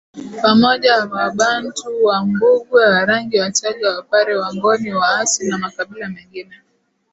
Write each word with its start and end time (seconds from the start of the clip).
pamoja 0.41 0.93
wabantu 1.15 1.73
Wambungwe 2.07 2.81
Warangi 2.93 3.39
Wachagga 3.39 3.95
Wapare 3.95 4.37
Wangoni 4.37 4.93
Waasi 4.93 5.47
na 5.47 5.57
Makabila 5.57 6.09
mengine 6.09 6.61